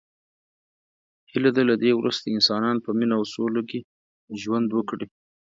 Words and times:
هیله 1.31 1.51
ده 1.55 1.61
له 1.69 1.75
دی 1.81 1.91
وروسته 1.95 2.25
انسانان 2.35 2.77
په 2.85 2.89
مینه 2.97 3.13
او 3.19 3.23
سوله 3.33 3.61
کې 3.69 3.79
ژوند 4.41 4.67
وکړي. 4.73 5.05